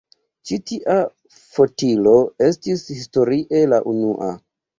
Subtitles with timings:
[0.51, 0.95] Ĉi tia
[1.57, 2.15] fotilo
[2.47, 4.33] estis historie la unua.